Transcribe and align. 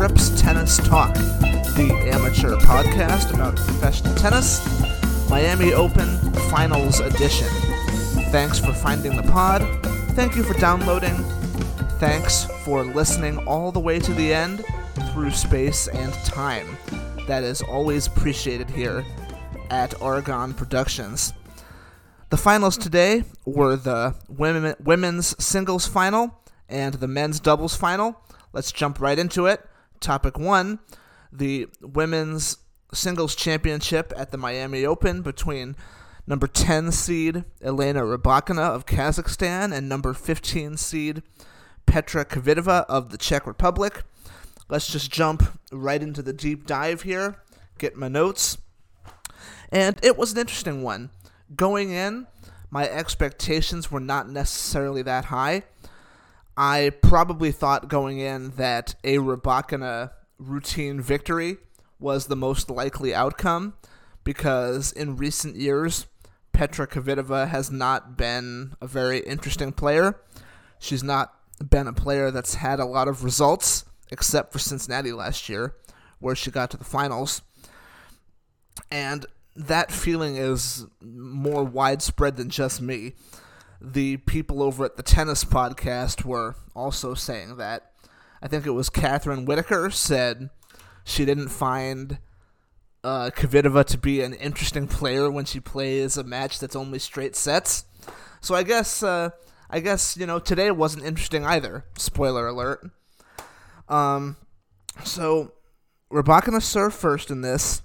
Trips 0.00 0.40
Tennis 0.40 0.78
Talk, 0.78 1.12
the 1.12 1.92
amateur 2.10 2.56
podcast 2.56 3.34
about 3.34 3.54
professional 3.56 4.14
tennis, 4.14 4.58
Miami 5.28 5.74
Open 5.74 6.16
Finals 6.48 7.00
Edition. 7.00 7.48
Thanks 8.32 8.58
for 8.58 8.72
finding 8.72 9.14
the 9.14 9.24
pod. 9.24 9.60
Thank 10.16 10.36
you 10.36 10.42
for 10.42 10.54
downloading. 10.54 11.12
Thanks 11.98 12.46
for 12.64 12.82
listening 12.82 13.46
all 13.46 13.72
the 13.72 13.78
way 13.78 13.98
to 13.98 14.14
the 14.14 14.32
end 14.32 14.64
through 15.12 15.32
space 15.32 15.86
and 15.86 16.14
time. 16.24 16.78
That 17.26 17.44
is 17.44 17.60
always 17.60 18.06
appreciated 18.06 18.70
here 18.70 19.04
at 19.68 20.00
Oregon 20.00 20.54
Productions. 20.54 21.34
The 22.30 22.38
finals 22.38 22.78
today 22.78 23.24
were 23.44 23.76
the 23.76 24.14
women, 24.30 24.76
women's 24.82 25.44
singles 25.44 25.86
final 25.86 26.40
and 26.70 26.94
the 26.94 27.08
men's 27.08 27.38
doubles 27.38 27.76
final. 27.76 28.18
Let's 28.54 28.72
jump 28.72 28.98
right 28.98 29.18
into 29.18 29.44
it. 29.44 29.66
Topic 30.00 30.38
one 30.38 30.80
the 31.32 31.68
women's 31.80 32.58
singles 32.92 33.34
championship 33.34 34.12
at 34.16 34.30
the 34.30 34.38
Miami 34.38 34.84
Open 34.84 35.22
between 35.22 35.76
number 36.26 36.46
10 36.46 36.92
seed 36.92 37.44
Elena 37.62 38.02
Rybakina 38.02 38.74
of 38.74 38.86
Kazakhstan 38.86 39.72
and 39.72 39.88
number 39.88 40.12
15 40.12 40.76
seed 40.76 41.22
Petra 41.86 42.24
Kvitova 42.24 42.84
of 42.88 43.10
the 43.10 43.18
Czech 43.18 43.46
Republic. 43.46 44.02
Let's 44.68 44.88
just 44.88 45.10
jump 45.10 45.58
right 45.72 46.02
into 46.02 46.22
the 46.22 46.32
deep 46.32 46.66
dive 46.66 47.02
here, 47.02 47.36
get 47.78 47.96
my 47.96 48.08
notes. 48.08 48.58
And 49.72 49.98
it 50.02 50.16
was 50.16 50.32
an 50.32 50.38
interesting 50.38 50.82
one. 50.82 51.10
Going 51.54 51.90
in, 51.90 52.26
my 52.70 52.88
expectations 52.88 53.90
were 53.90 54.00
not 54.00 54.28
necessarily 54.28 55.02
that 55.02 55.26
high. 55.26 55.64
I 56.62 56.90
probably 56.90 57.52
thought 57.52 57.88
going 57.88 58.18
in 58.18 58.50
that 58.56 58.94
a 59.02 59.16
Rybakina 59.16 60.10
routine 60.38 61.00
victory 61.00 61.56
was 61.98 62.26
the 62.26 62.36
most 62.36 62.68
likely 62.68 63.14
outcome 63.14 63.72
because 64.24 64.92
in 64.92 65.16
recent 65.16 65.56
years, 65.56 66.06
Petra 66.52 66.86
Kvitova 66.86 67.48
has 67.48 67.70
not 67.70 68.18
been 68.18 68.74
a 68.78 68.86
very 68.86 69.20
interesting 69.20 69.72
player. 69.72 70.20
She's 70.78 71.02
not 71.02 71.32
been 71.66 71.86
a 71.86 71.94
player 71.94 72.30
that's 72.30 72.56
had 72.56 72.78
a 72.78 72.84
lot 72.84 73.08
of 73.08 73.24
results, 73.24 73.86
except 74.10 74.52
for 74.52 74.58
Cincinnati 74.58 75.12
last 75.12 75.48
year, 75.48 75.76
where 76.18 76.36
she 76.36 76.50
got 76.50 76.70
to 76.72 76.76
the 76.76 76.84
finals. 76.84 77.40
And 78.90 79.24
that 79.56 79.90
feeling 79.90 80.36
is 80.36 80.84
more 81.00 81.64
widespread 81.64 82.36
than 82.36 82.50
just 82.50 82.82
me. 82.82 83.14
The 83.80 84.18
people 84.18 84.62
over 84.62 84.84
at 84.84 84.96
the 84.96 85.02
tennis 85.02 85.44
podcast 85.44 86.24
were 86.24 86.54
also 86.74 87.14
saying 87.14 87.56
that. 87.56 87.92
I 88.42 88.48
think 88.48 88.66
it 88.66 88.70
was 88.70 88.90
Catherine 88.90 89.44
Whitaker 89.44 89.90
said 89.90 90.50
she 91.04 91.24
didn't 91.24 91.48
find 91.48 92.18
uh, 93.02 93.30
Kvitova 93.34 93.84
to 93.86 93.98
be 93.98 94.22
an 94.22 94.34
interesting 94.34 94.86
player 94.86 95.30
when 95.30 95.44
she 95.44 95.60
plays 95.60 96.16
a 96.16 96.24
match 96.24 96.58
that's 96.58 96.76
only 96.76 96.98
straight 96.98 97.36
sets. 97.36 97.84
So 98.40 98.54
I 98.54 98.62
guess 98.62 99.02
uh, 99.02 99.30
I 99.68 99.80
guess 99.80 100.16
you 100.16 100.26
know 100.26 100.38
today 100.38 100.70
wasn't 100.70 101.04
interesting 101.04 101.44
either. 101.44 101.84
Spoiler 101.96 102.46
alert. 102.46 102.90
Um, 103.88 104.36
so 105.04 105.52
Rybakina 106.12 106.62
served 106.62 106.94
first 106.94 107.30
in 107.30 107.40
this. 107.40 107.82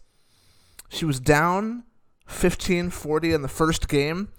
She 0.89 1.05
was 1.05 1.19
down 1.19 1.83
15-40 2.29 3.33
in 3.33 3.41
the 3.41 3.47
first 3.47 3.87
game, 3.87 4.29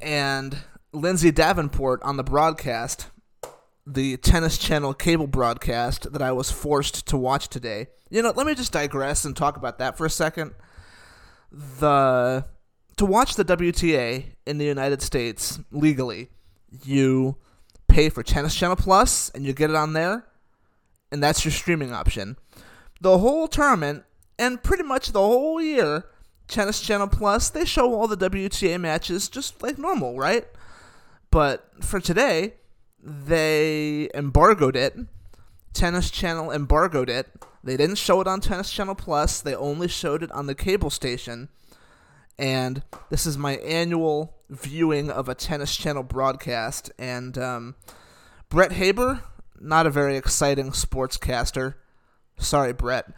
and 0.00 0.58
Lindsay 0.92 1.30
Davenport 1.30 2.02
on 2.02 2.16
the 2.16 2.24
broadcast, 2.24 3.08
the 3.86 4.16
Tennis 4.16 4.58
Channel 4.58 4.94
cable 4.94 5.26
broadcast 5.26 6.12
that 6.12 6.22
I 6.22 6.32
was 6.32 6.50
forced 6.50 7.06
to 7.08 7.16
watch 7.16 7.48
today. 7.48 7.88
You 8.10 8.22
know, 8.22 8.32
let 8.34 8.46
me 8.46 8.54
just 8.54 8.72
digress 8.72 9.24
and 9.24 9.36
talk 9.36 9.56
about 9.56 9.78
that 9.78 9.96
for 9.96 10.06
a 10.06 10.10
second. 10.10 10.54
The 11.52 12.44
to 12.96 13.04
watch 13.04 13.34
the 13.34 13.44
WTA 13.44 14.24
in 14.46 14.58
the 14.58 14.64
United 14.64 15.02
States 15.02 15.60
legally, 15.70 16.30
you 16.84 17.36
pay 17.88 18.08
for 18.08 18.22
Tennis 18.22 18.54
Channel 18.54 18.76
Plus 18.76 19.30
and 19.30 19.44
you 19.44 19.52
get 19.52 19.70
it 19.70 19.76
on 19.76 19.92
there, 19.92 20.26
and 21.12 21.22
that's 21.22 21.44
your 21.44 21.52
streaming 21.52 21.92
option. 21.92 22.36
The 23.00 23.18
whole 23.18 23.48
tournament 23.48 24.04
and 24.38 24.62
pretty 24.62 24.82
much 24.82 25.12
the 25.12 25.20
whole 25.20 25.60
year, 25.60 26.04
Tennis 26.48 26.80
Channel 26.80 27.08
Plus, 27.08 27.50
they 27.50 27.64
show 27.64 27.92
all 27.94 28.06
the 28.06 28.16
WTA 28.16 28.80
matches 28.80 29.28
just 29.28 29.62
like 29.62 29.78
normal, 29.78 30.16
right? 30.16 30.46
But 31.30 31.68
for 31.80 32.00
today, 32.00 32.54
they 33.02 34.08
embargoed 34.14 34.76
it. 34.76 34.96
Tennis 35.72 36.10
Channel 36.10 36.50
embargoed 36.50 37.10
it. 37.10 37.28
They 37.62 37.76
didn't 37.76 37.98
show 37.98 38.20
it 38.20 38.28
on 38.28 38.40
Tennis 38.40 38.70
Channel 38.70 38.94
Plus. 38.94 39.40
They 39.40 39.54
only 39.54 39.88
showed 39.88 40.22
it 40.22 40.30
on 40.32 40.46
the 40.46 40.54
cable 40.54 40.90
station. 40.90 41.48
And 42.38 42.82
this 43.10 43.26
is 43.26 43.36
my 43.36 43.56
annual 43.56 44.34
viewing 44.48 45.10
of 45.10 45.28
a 45.28 45.34
Tennis 45.34 45.76
Channel 45.76 46.04
broadcast. 46.04 46.92
And 46.98 47.36
um, 47.36 47.74
Brett 48.48 48.72
Haber, 48.72 49.22
not 49.60 49.86
a 49.86 49.90
very 49.90 50.16
exciting 50.16 50.70
sportscaster. 50.70 51.74
Sorry, 52.38 52.72
Brett. 52.72 53.12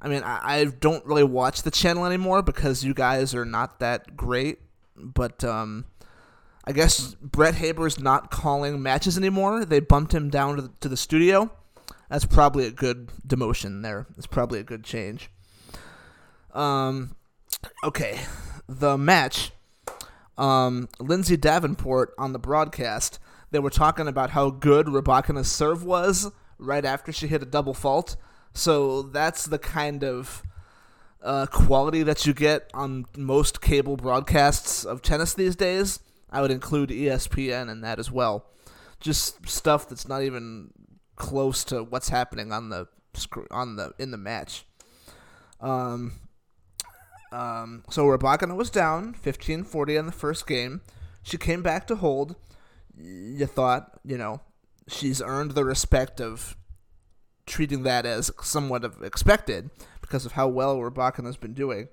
I 0.00 0.08
mean, 0.08 0.22
I, 0.22 0.60
I 0.60 0.64
don't 0.64 1.04
really 1.04 1.24
watch 1.24 1.62
the 1.62 1.70
channel 1.70 2.04
anymore 2.04 2.42
because 2.42 2.84
you 2.84 2.94
guys 2.94 3.34
are 3.34 3.44
not 3.44 3.80
that 3.80 4.16
great. 4.16 4.58
But 4.96 5.44
um, 5.44 5.84
I 6.64 6.72
guess 6.72 7.14
Brett 7.22 7.54
Haber's 7.54 7.98
not 7.98 8.30
calling 8.30 8.82
matches 8.82 9.16
anymore. 9.16 9.64
They 9.64 9.80
bumped 9.80 10.12
him 10.12 10.28
down 10.28 10.56
to 10.56 10.62
the, 10.62 10.70
to 10.80 10.88
the 10.88 10.96
studio. 10.96 11.50
That's 12.10 12.24
probably 12.24 12.66
a 12.66 12.70
good 12.70 13.10
demotion 13.26 13.82
there. 13.82 14.06
It's 14.16 14.26
probably 14.26 14.60
a 14.60 14.64
good 14.64 14.84
change. 14.84 15.30
Um, 16.54 17.16
okay, 17.84 18.20
the 18.68 18.96
match. 18.96 19.52
Um, 20.36 20.88
Lindsay 21.00 21.36
Davenport 21.36 22.14
on 22.18 22.32
the 22.32 22.38
broadcast. 22.38 23.18
They 23.50 23.58
were 23.58 23.70
talking 23.70 24.06
about 24.06 24.30
how 24.30 24.50
good 24.50 24.86
Rybakina's 24.86 25.50
serve 25.50 25.84
was 25.84 26.30
right 26.58 26.84
after 26.84 27.12
she 27.12 27.26
hit 27.26 27.42
a 27.42 27.46
double 27.46 27.74
fault. 27.74 28.16
So 28.58 29.02
that's 29.02 29.44
the 29.44 29.58
kind 29.58 30.02
of 30.02 30.42
uh, 31.22 31.46
quality 31.46 32.02
that 32.02 32.26
you 32.26 32.34
get 32.34 32.68
on 32.74 33.06
most 33.16 33.60
cable 33.60 33.96
broadcasts 33.96 34.84
of 34.84 35.00
tennis 35.00 35.32
these 35.32 35.54
days. 35.54 36.00
I 36.28 36.42
would 36.42 36.50
include 36.50 36.90
ESPN 36.90 37.70
in 37.70 37.82
that 37.82 38.00
as 38.00 38.10
well. 38.10 38.46
Just 38.98 39.48
stuff 39.48 39.88
that's 39.88 40.08
not 40.08 40.22
even 40.22 40.72
close 41.14 41.62
to 41.64 41.84
what's 41.84 42.08
happening 42.08 42.50
on 42.52 42.68
the 42.68 42.88
on 43.52 43.76
the 43.76 43.92
in 43.96 44.10
the 44.10 44.16
match. 44.16 44.64
Um, 45.60 46.14
um, 47.30 47.84
so 47.90 48.06
Rybakina 48.06 48.56
was 48.56 48.70
down 48.70 49.14
15-40 49.14 49.98
in 49.98 50.06
the 50.06 50.12
first 50.12 50.48
game. 50.48 50.80
She 51.22 51.36
came 51.36 51.62
back 51.62 51.86
to 51.86 51.96
hold. 51.96 52.34
You 52.96 53.46
thought, 53.46 54.00
you 54.04 54.18
know, 54.18 54.40
she's 54.88 55.22
earned 55.22 55.52
the 55.52 55.64
respect 55.64 56.20
of 56.20 56.56
treating 57.48 57.82
that 57.82 58.06
as 58.06 58.30
somewhat 58.42 58.84
of 58.84 59.02
expected 59.02 59.70
because 60.00 60.24
of 60.24 60.32
how 60.32 60.48
well 60.48 60.78
Rybakina 60.78 61.26
has 61.26 61.36
been 61.36 61.54
doing. 61.54 61.88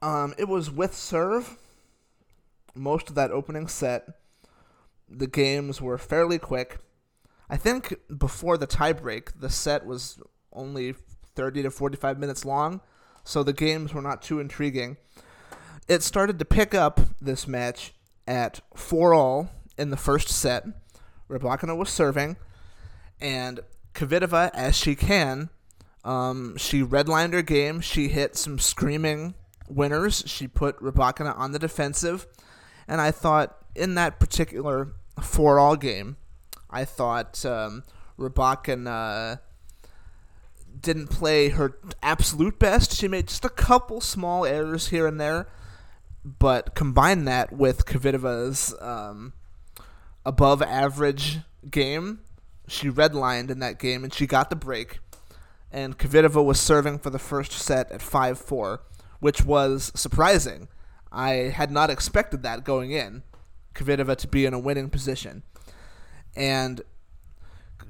Um, 0.00 0.34
it 0.38 0.48
was 0.48 0.70
with 0.70 0.94
serve 0.94 1.56
most 2.74 3.08
of 3.08 3.14
that 3.14 3.30
opening 3.30 3.68
set. 3.68 4.06
The 5.08 5.26
games 5.26 5.80
were 5.80 5.98
fairly 5.98 6.38
quick. 6.38 6.78
I 7.48 7.56
think 7.56 7.94
before 8.16 8.58
the 8.58 8.66
tiebreak, 8.66 9.40
the 9.40 9.50
set 9.50 9.86
was 9.86 10.18
only 10.52 10.94
30 11.34 11.62
to 11.64 11.70
45 11.70 12.18
minutes 12.18 12.44
long, 12.44 12.80
so 13.22 13.42
the 13.42 13.52
games 13.52 13.92
were 13.92 14.02
not 14.02 14.22
too 14.22 14.40
intriguing. 14.40 14.96
It 15.88 16.02
started 16.02 16.38
to 16.38 16.44
pick 16.44 16.74
up 16.74 17.00
this 17.20 17.46
match 17.46 17.94
at 18.26 18.60
4 18.74 19.14
all 19.14 19.50
in 19.76 19.90
the 19.90 19.96
first 19.96 20.28
set. 20.28 20.66
Rybakina 21.28 21.76
was 21.76 21.90
serving 21.90 22.36
and 23.20 23.60
Kvitova, 23.94 24.50
as 24.54 24.76
she 24.76 24.94
can, 24.94 25.50
um, 26.04 26.56
she 26.56 26.82
redlined 26.82 27.32
her 27.32 27.42
game. 27.42 27.80
She 27.80 28.08
hit 28.08 28.36
some 28.36 28.58
screaming 28.58 29.34
winners. 29.68 30.24
She 30.26 30.46
put 30.46 30.78
Rybakina 30.80 31.36
on 31.38 31.52
the 31.52 31.58
defensive, 31.58 32.26
and 32.86 33.00
I 33.00 33.10
thought 33.10 33.56
in 33.74 33.94
that 33.94 34.20
particular 34.20 34.92
four-all 35.20 35.76
game, 35.76 36.16
I 36.70 36.84
thought 36.84 37.44
um, 37.46 37.84
didn't 40.80 41.06
play 41.08 41.50
her 41.50 41.78
absolute 42.02 42.58
best. 42.58 42.92
She 42.92 43.08
made 43.08 43.28
just 43.28 43.44
a 43.44 43.48
couple 43.48 44.00
small 44.00 44.44
errors 44.44 44.88
here 44.88 45.06
and 45.06 45.20
there, 45.20 45.48
but 46.24 46.74
combine 46.74 47.24
that 47.24 47.52
with 47.52 47.86
Kvitova's 47.86 48.74
um, 48.80 49.32
above 50.26 50.62
average 50.62 51.38
game, 51.70 52.20
she 52.66 52.90
redlined 52.90 53.50
in 53.50 53.58
that 53.60 53.78
game 53.78 54.04
and 54.04 54.12
she 54.12 54.26
got 54.26 54.50
the 54.50 54.56
break. 54.56 54.98
And 55.70 55.98
Kvitova 55.98 56.44
was 56.44 56.60
serving 56.60 57.00
for 57.00 57.10
the 57.10 57.18
first 57.18 57.52
set 57.52 57.90
at 57.90 58.00
5 58.00 58.38
4, 58.38 58.80
which 59.20 59.44
was 59.44 59.90
surprising. 59.94 60.68
I 61.10 61.52
had 61.54 61.70
not 61.70 61.90
expected 61.90 62.42
that 62.42 62.64
going 62.64 62.92
in, 62.92 63.22
Kvitova 63.74 64.16
to 64.16 64.28
be 64.28 64.46
in 64.46 64.54
a 64.54 64.58
winning 64.58 64.90
position. 64.90 65.42
And 66.36 66.82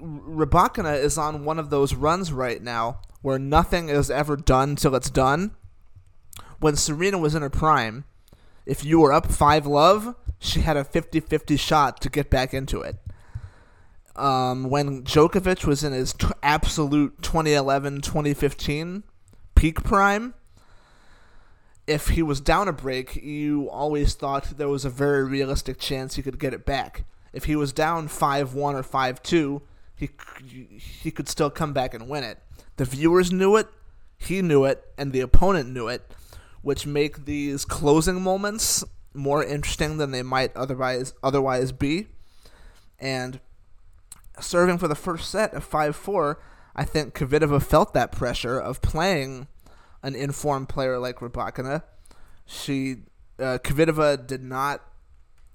Rybakina 0.01 1.03
is 1.03 1.17
on 1.19 1.45
one 1.45 1.59
of 1.59 1.71
those 1.71 1.95
runs 1.95 2.33
right 2.33 2.63
now 2.63 3.01
where 3.23 3.39
nothing 3.39 3.89
is 3.89 4.11
ever 4.11 4.37
done 4.37 4.77
till 4.77 4.95
it's 4.95 5.11
done. 5.11 5.53
When 6.61 6.77
Serena 6.77 7.19
was 7.19 7.35
in 7.35 7.43
her 7.43 7.51
prime, 7.51 8.05
if 8.67 8.85
you 8.85 9.01
were 9.01 9.13
up 9.13 9.31
5 9.31 9.67
love, 9.67 10.15
she 10.39 10.61
had 10.61 10.77
a 10.77 10.85
50-50 10.85 11.59
shot 11.59 12.01
to 12.03 12.11
get 12.11 12.31
back 12.31 12.53
into 12.53 12.81
it. 12.81 12.97
Um, 14.17 14.71
when 14.71 15.03
Djokovic 15.03 15.65
was 15.65 15.83
in 15.83 15.93
his 15.93 16.13
t- 16.13 16.29
absolute 16.43 17.21
2011-2015 17.21 19.03
peak 19.55 19.83
prime, 19.83 20.35
if 21.87 22.09
he 22.09 22.23
was 22.23 22.41
down 22.41 22.69
a 22.69 22.73
break, 22.73 23.17
you 23.17 23.69
always 23.69 24.15
thought 24.15 24.57
there 24.57 24.69
was 24.69 24.85
a 24.85 24.91
very 24.91 25.25
realistic 25.25 25.79
chance 25.79 26.15
he 26.15 26.23
could 26.23 26.39
get 26.39 26.55
it 26.55 26.65
back. 26.65 27.05
If 27.33 27.45
he 27.45 27.57
was 27.57 27.73
down 27.73 28.09
5-1 28.09 28.55
or 28.55 28.83
5-2, 28.83 29.63
he 29.97 30.11
he 30.77 31.11
could 31.11 31.29
still 31.29 31.51
come 31.51 31.73
back 31.73 31.95
and 31.95 32.09
win 32.09 32.25
it. 32.25 32.39
The 32.77 32.85
viewers 32.85 33.33
knew 33.33 33.57
it, 33.57 33.69
he 34.17 34.43
knew 34.43 34.65
it, 34.65 34.85
and 34.99 35.13
the 35.13 35.21
opponent 35.21 35.69
knew 35.69 35.89
it, 35.89 36.11
which 36.63 36.87
make 36.87 37.25
these 37.27 37.65
closing 37.65 38.21
moments 38.21 38.85
more 39.13 39.45
interesting 39.45 39.99
than 39.99 40.11
they 40.11 40.23
might 40.23 40.57
otherwise 40.57 41.15
otherwise 41.23 41.71
be. 41.73 42.09
And 42.99 43.41
serving 44.41 44.79
for 44.79 44.89
the 44.89 44.95
first 44.95 45.31
set 45.31 45.55
of 45.55 45.69
5-4, 45.69 46.37
I 46.77 46.85
think 46.85 47.15
Kvitova 47.15 47.63
felt 47.63 47.95
that 47.95 48.13
pressure 48.13 48.59
of 48.59 48.83
playing 48.83 49.47
an 50.03 50.15
informed 50.15 50.69
player 50.69 50.99
like 50.99 51.17
Rybakina. 51.17 51.83
She 52.47 52.97
uh, 53.39 53.59
Kvitova 53.63 54.27
did 54.27 54.43
not 54.43 54.83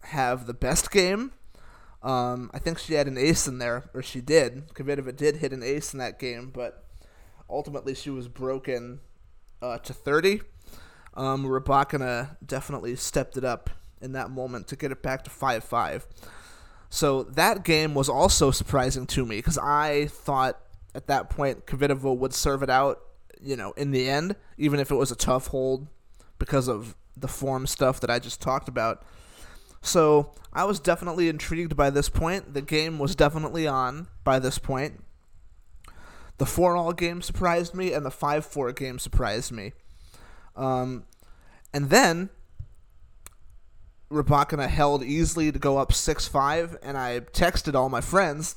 have 0.03 0.47
the 0.47 0.53
best 0.53 0.91
game. 0.91 1.31
Um, 2.01 2.49
I 2.53 2.59
think 2.59 2.79
she 2.79 2.93
had 2.93 3.07
an 3.07 3.17
ace 3.17 3.47
in 3.47 3.59
there, 3.59 3.89
or 3.93 4.01
she 4.01 4.21
did. 4.21 4.69
Kvitova 4.73 5.15
did 5.15 5.37
hit 5.37 5.51
an 5.53 5.63
ace 5.63 5.93
in 5.93 5.99
that 5.99 6.19
game, 6.19 6.49
but 6.53 6.85
ultimately 7.49 7.93
she 7.93 8.09
was 8.09 8.27
broken 8.27 9.01
uh, 9.61 9.77
to 9.79 9.93
30. 9.93 10.41
Um, 11.15 11.43
definitely 12.45 12.95
stepped 12.95 13.35
it 13.35 13.43
up 13.43 13.69
in 14.01 14.13
that 14.13 14.31
moment 14.31 14.67
to 14.67 14.75
get 14.75 14.91
it 14.91 15.03
back 15.03 15.23
to 15.25 15.29
5-5. 15.29 16.05
So 16.89 17.23
that 17.23 17.63
game 17.63 17.93
was 17.93 18.09
also 18.09 18.51
surprising 18.51 19.05
to 19.07 19.25
me 19.25 19.37
because 19.37 19.57
I 19.57 20.07
thought 20.07 20.59
at 20.95 21.07
that 21.07 21.29
point 21.29 21.65
Kvitova 21.65 22.17
would 22.17 22.33
serve 22.33 22.63
it 22.63 22.69
out, 22.69 22.99
you 23.41 23.55
know, 23.55 23.71
in 23.73 23.91
the 23.91 24.09
end, 24.09 24.35
even 24.57 24.79
if 24.79 24.89
it 24.89 24.95
was 24.95 25.11
a 25.11 25.15
tough 25.15 25.47
hold 25.47 25.87
because 26.39 26.67
of 26.67 26.95
the 27.15 27.27
form 27.27 27.67
stuff 27.67 27.99
that 27.99 28.09
I 28.09 28.17
just 28.17 28.41
talked 28.41 28.67
about. 28.67 29.05
So 29.81 30.33
I 30.51 30.65
was 30.65 30.79
definitely 30.79 31.29
intrigued 31.29 31.75
by 31.75 31.89
this 31.89 32.09
point. 32.09 32.53
The 32.53 32.61
game 32.61 32.97
was 32.97 33.15
definitely 33.15 33.67
on 33.67 34.07
by 34.23 34.39
this 34.39 34.57
point. 34.57 35.03
The 36.37 36.45
4 36.45 36.75
all 36.75 36.93
game 36.93 37.21
surprised 37.21 37.75
me, 37.75 37.91
and 37.91 38.05
the 38.05 38.11
5 38.11 38.45
4 38.45 38.71
game 38.71 38.97
surprised 38.97 39.51
me. 39.51 39.73
Um, 40.55 41.03
and 41.73 41.89
then 41.89 42.29
Rybakina 44.11 44.67
held 44.67 45.03
easily 45.03 45.51
to 45.51 45.59
go 45.59 45.77
up 45.77 45.91
6-5, 45.91 46.77
and 46.81 46.97
I 46.97 47.19
texted 47.19 47.75
all 47.75 47.89
my 47.89 48.01
friends, 48.01 48.55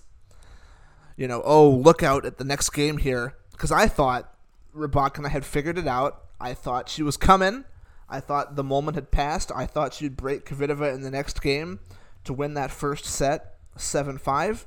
you 1.16 1.28
know, 1.28 1.42
oh, 1.44 1.68
look 1.70 2.02
out 2.02 2.24
at 2.24 2.38
the 2.38 2.44
next 2.44 2.70
game 2.70 2.96
here, 2.98 3.34
because 3.50 3.70
I 3.70 3.86
thought 3.86 4.34
Rybakina 4.74 5.28
had 5.28 5.44
figured 5.44 5.78
it 5.78 5.86
out. 5.86 6.24
I 6.40 6.54
thought 6.54 6.88
she 6.88 7.02
was 7.02 7.16
coming. 7.16 7.64
I 8.08 8.20
thought 8.20 8.56
the 8.56 8.64
moment 8.64 8.94
had 8.94 9.10
passed. 9.10 9.52
I 9.54 9.66
thought 9.66 9.94
she'd 9.94 10.16
break 10.16 10.46
Kvitova 10.46 10.94
in 10.94 11.02
the 11.02 11.10
next 11.10 11.40
game 11.42 11.80
to 12.24 12.32
win 12.32 12.54
that 12.54 12.70
first 12.70 13.04
set, 13.04 13.56
7-5. 13.76 14.64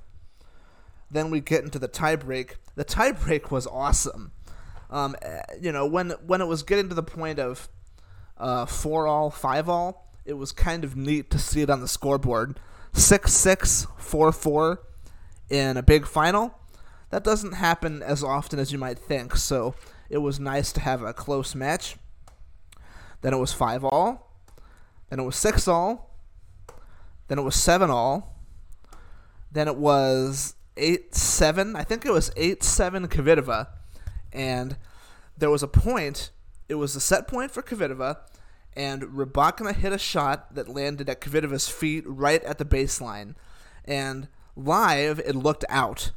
Then 1.09 1.29
we 1.29 1.39
get 1.39 1.63
into 1.63 1.79
the 1.79 1.87
tiebreak. 1.87 2.55
The 2.75 2.85
tiebreak 2.85 3.51
was 3.51 3.67
awesome. 3.67 4.31
Um, 4.89 5.15
eh, 5.21 5.41
you 5.61 5.71
know, 5.71 5.85
when 5.85 6.11
when 6.25 6.41
it 6.41 6.45
was 6.45 6.63
getting 6.63 6.89
to 6.89 6.95
the 6.95 7.03
point 7.03 7.39
of 7.39 7.69
uh, 8.37 8.65
four 8.65 9.07
all, 9.07 9.29
five 9.29 9.67
all, 9.69 10.04
it 10.25 10.33
was 10.33 10.51
kind 10.51 10.83
of 10.83 10.95
neat 10.95 11.29
to 11.29 11.39
see 11.39 11.61
it 11.61 11.69
on 11.69 11.81
the 11.81 11.87
scoreboard. 11.87 12.59
6 12.93 13.31
6, 13.31 13.87
4 13.97 14.31
4 14.31 14.79
in 15.49 15.77
a 15.77 15.83
big 15.83 16.07
final. 16.07 16.59
That 17.11 17.23
doesn't 17.23 17.53
happen 17.53 18.01
as 18.01 18.23
often 18.23 18.59
as 18.59 18.71
you 18.71 18.77
might 18.77 18.97
think, 18.97 19.35
so 19.35 19.75
it 20.09 20.17
was 20.17 20.39
nice 20.39 20.73
to 20.73 20.79
have 20.79 21.01
a 21.01 21.13
close 21.13 21.53
match. 21.53 21.95
Then 23.21 23.33
it 23.33 23.37
was 23.37 23.53
5 23.53 23.85
all. 23.85 24.39
Then 25.09 25.19
it 25.19 25.23
was 25.23 25.35
6 25.35 25.67
all. 25.67 26.17
Then 27.27 27.39
it 27.39 27.43
was 27.43 27.55
7 27.55 27.89
all. 27.89 28.41
Then 29.51 29.67
it 29.67 29.77
was 29.77 30.55
8 30.77 31.13
7. 31.13 31.75
I 31.75 31.83
think 31.83 32.05
it 32.05 32.11
was 32.11 32.31
8 32.35 32.63
7 32.63 33.07
Kvitova. 33.07 33.67
And 34.33 34.77
there 35.37 35.49
was 35.49 35.63
a 35.63 35.67
point, 35.67 36.31
it 36.67 36.75
was 36.75 36.95
a 36.95 36.99
set 36.99 37.27
point 37.27 37.51
for 37.51 37.61
Kvitova 37.61 38.17
and 38.75 39.03
Rybakina 39.03 39.73
hit 39.73 39.93
a 39.93 39.97
shot 39.97 40.53
that 40.55 40.67
landed 40.67 41.09
at 41.09 41.21
Kvitova's 41.21 41.69
feet 41.69 42.03
right 42.05 42.43
at 42.43 42.57
the 42.57 42.65
baseline. 42.65 43.35
And 43.85 44.27
live, 44.55 45.19
it 45.19 45.35
looked 45.35 45.63
out. 45.69 46.11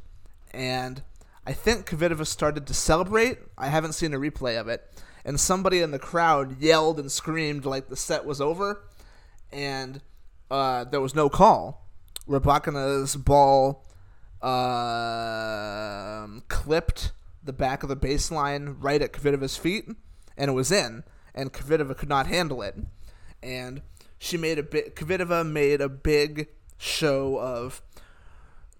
And 0.51 1.03
I 1.45 1.53
think 1.53 1.89
Kvitova 1.89 2.27
started 2.27 2.67
to 2.67 2.73
celebrate. 2.73 3.37
I 3.57 3.67
haven't 3.67 3.93
seen 3.93 4.13
a 4.13 4.19
replay 4.19 4.59
of 4.59 4.67
it. 4.67 4.83
And 5.23 5.39
somebody 5.39 5.79
in 5.81 5.91
the 5.91 5.99
crowd 5.99 6.59
yelled 6.61 6.99
and 6.99 7.11
screamed 7.11 7.65
like 7.65 7.89
the 7.89 7.95
set 7.95 8.25
was 8.25 8.41
over. 8.41 8.83
And 9.51 10.01
uh, 10.51 10.83
there 10.85 11.01
was 11.01 11.15
no 11.15 11.29
call. 11.29 11.85
Rybakina's 12.27 13.15
ball 13.15 13.85
uh, 14.41 16.27
clipped 16.47 17.11
the 17.43 17.53
back 17.53 17.83
of 17.83 17.89
the 17.89 17.95
baseline 17.95 18.75
right 18.79 19.01
at 19.01 19.13
Kvitova's 19.13 19.57
feet, 19.57 19.85
and 20.37 20.51
it 20.51 20.53
was 20.53 20.71
in 20.71 21.03
and 21.39 21.53
Kvitova 21.53 21.95
could 21.95 22.09
not 22.09 22.27
handle 22.27 22.61
it. 22.61 22.75
And 23.41 23.81
she 24.17 24.35
made 24.35 24.59
a 24.59 24.63
bit. 24.63 24.95
Kvitova 24.95 25.49
made 25.49 25.79
a 25.79 25.87
big 25.87 26.49
show 26.77 27.39
of 27.39 27.81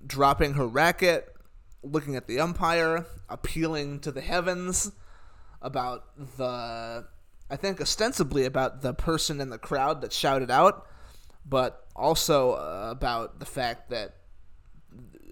dropping 0.05 0.53
her 0.53 0.67
racket, 0.67 1.33
looking 1.81 2.17
at 2.17 2.27
the 2.27 2.39
umpire, 2.39 3.05
appealing 3.29 4.01
to 4.01 4.11
the 4.11 4.21
heavens 4.21 4.91
about 5.61 6.03
the. 6.37 7.07
I 7.51 7.55
think 7.55 7.81
ostensibly 7.81 8.45
about 8.45 8.81
the 8.81 8.93
person 8.93 9.39
in 9.41 9.49
the 9.49 9.57
crowd 9.57 10.01
that 10.01 10.11
shouted 10.11 10.51
out, 10.51 10.85
but 11.45 11.87
also 11.95 12.53
uh, 12.53 12.89
about 12.91 13.39
the 13.39 13.45
fact 13.45 13.89
that 13.89 14.15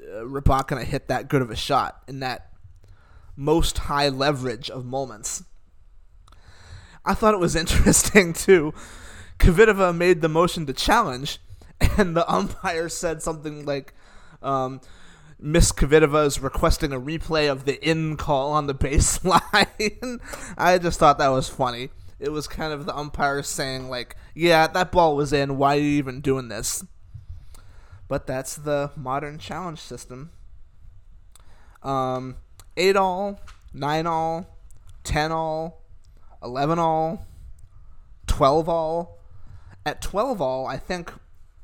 uh, 0.01 0.79
hit 0.79 1.09
that 1.09 1.27
good 1.27 1.41
of 1.41 1.51
a 1.51 1.55
shot 1.55 2.01
in 2.07 2.21
that 2.21 2.53
most 3.35 3.77
high 3.77 4.09
leverage 4.09 4.69
of 4.69 4.85
moments. 4.85 5.43
I 7.07 7.13
thought 7.13 7.33
it 7.33 7.39
was 7.39 7.55
interesting 7.55 8.33
too. 8.33 8.73
Kvitova 9.39 9.95
made 9.95 10.21
the 10.21 10.27
motion 10.27 10.65
to 10.65 10.73
challenge, 10.73 11.39
and 11.97 12.15
the 12.15 12.29
umpire 12.31 12.89
said 12.89 13.21
something 13.21 13.65
like, 13.65 13.93
um, 14.43 14.81
Miss 15.39 15.71
Kvitova 15.71 16.25
is 16.25 16.41
requesting 16.41 16.91
a 16.91 16.99
replay 16.99 17.49
of 17.49 17.63
the 17.63 17.81
in 17.87 18.17
call 18.17 18.51
on 18.51 18.67
the 18.67 18.75
baseline. 18.75 20.19
I 20.57 20.77
just 20.79 20.99
thought 20.99 21.17
that 21.19 21.29
was 21.29 21.47
funny. 21.47 21.89
It 22.19 22.29
was 22.29 22.47
kind 22.47 22.73
of 22.73 22.85
the 22.85 22.95
umpire 22.95 23.41
saying, 23.41 23.89
like, 23.89 24.17
yeah, 24.35 24.67
that 24.67 24.91
ball 24.91 25.15
was 25.15 25.31
in. 25.31 25.57
Why 25.57 25.77
are 25.77 25.79
you 25.79 25.91
even 25.91 26.19
doing 26.19 26.49
this? 26.49 26.83
But 28.07 28.27
that's 28.27 28.55
the 28.55 28.91
modern 28.95 29.37
challenge 29.37 29.79
system. 29.79 30.31
Um, 31.83 32.37
8 32.75 32.95
all, 32.95 33.39
9 33.73 34.07
all, 34.07 34.57
10 35.03 35.31
all, 35.31 35.83
11 36.47 36.79
all, 36.79 37.25
12 38.27 38.69
all. 38.69 39.19
At 39.85 40.01
12 40.01 40.41
all, 40.41 40.65
I 40.65 40.77
think 40.77 41.13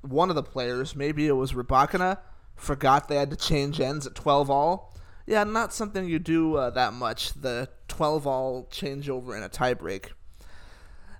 one 0.01 0.29
of 0.29 0.35
the 0.35 0.43
players, 0.43 0.95
maybe 0.95 1.27
it 1.27 1.33
was 1.33 1.53
Rybakina, 1.53 2.19
forgot 2.55 3.07
they 3.07 3.15
had 3.15 3.29
to 3.31 3.35
change 3.35 3.79
ends 3.79 4.05
at 4.05 4.15
12 4.15 4.49
all. 4.49 4.93
Yeah, 5.25 5.43
not 5.45 5.73
something 5.73 6.05
you 6.05 6.19
do 6.19 6.55
uh, 6.55 6.69
that 6.71 6.93
much, 6.93 7.33
the 7.33 7.69
12 7.87 8.27
all 8.27 8.67
changeover 8.71 9.35
in 9.35 9.43
a 9.43 9.49
tiebreak. 9.49 10.11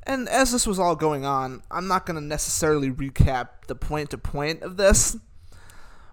And 0.06 0.28
as 0.28 0.52
this 0.52 0.68
was 0.68 0.80
all 0.80 0.96
going 0.96 1.26
on, 1.26 1.64
I'm 1.72 1.88
not 1.88 2.06
going 2.06 2.16
to 2.16 2.26
necessarily 2.26 2.92
recap 2.92 3.50
the 3.68 3.76
point 3.76 4.10
to 4.10 4.18
point 4.18 4.62
of 4.62 4.76
this, 4.76 5.16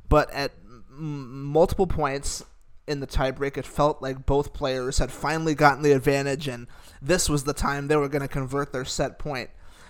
but 0.09 0.30
at 0.33 0.52
m- 0.90 1.45
multiple 1.47 1.88
points, 1.88 2.45
in 2.90 2.99
the 2.99 3.06
tiebreak, 3.06 3.56
it 3.56 3.64
felt 3.64 4.02
like 4.02 4.26
both 4.26 4.52
players 4.52 4.99
had 4.99 5.12
finally 5.12 5.54
gotten 5.54 5.85
the 5.85 5.92
advantage, 5.92 6.49
and 6.49 6.66
this 7.00 7.28
was 7.28 7.44
the 7.44 7.52
time 7.54 7.87
they 7.87 7.97
were 7.97 8.09
going 8.09 8.20
to 8.20 8.28
convert 8.28 8.73
their 8.73 8.85
set 8.85 9.16
point. 9.16 9.49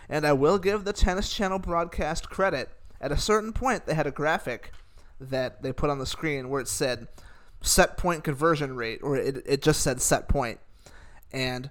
And 0.09 0.27
I 0.27 0.35
will 0.35 0.59
give 0.59 0.85
the 0.85 0.93
Tennis 0.93 1.33
Channel 1.33 1.61
broadcast 1.61 2.29
credit. 2.29 2.69
At 3.01 3.11
a 3.11 3.17
certain 3.17 3.55
point, 3.55 3.87
they 3.87 3.95
had 3.95 4.07
a 4.07 4.11
graphic 4.11 4.73
that 5.19 5.63
they 5.63 5.73
put 5.73 5.89
on 5.89 5.99
the 5.99 6.05
screen 6.05 6.51
where 6.51 6.61
it 6.61 6.69
said 6.69 7.09
set 7.63 7.97
point 7.97 8.23
conversion 8.23 8.77
rate, 8.77 9.01
or 9.03 9.17
it, 9.17 9.43
it 9.47 9.63
just 9.63 9.81
said 9.81 10.03
set 10.03 10.29
point. 10.29 10.61
And 11.33 11.71